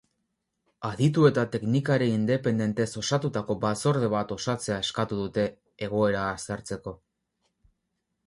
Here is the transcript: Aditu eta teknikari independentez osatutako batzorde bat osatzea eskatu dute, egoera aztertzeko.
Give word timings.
Aditu 0.87 1.25
eta 1.29 1.41
teknikari 1.55 2.05
independentez 2.13 2.87
osatutako 3.01 3.55
batzorde 3.65 4.09
bat 4.15 4.33
osatzea 4.37 4.77
eskatu 4.87 5.19
dute, 5.21 5.43
egoera 5.89 6.23
aztertzeko. 6.39 6.95